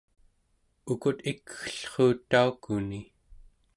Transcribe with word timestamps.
ukut 0.91 1.17
ikgellruut 1.31 2.19
taukuni 2.29 2.99